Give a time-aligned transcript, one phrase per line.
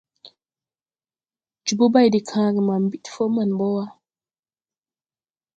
[1.65, 3.85] Jobo bay de kããge ma ɓid fɔ man bɔ wà.